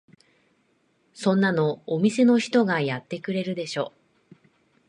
[1.13, 3.93] そんなのお店の人がやってくれるでしょ。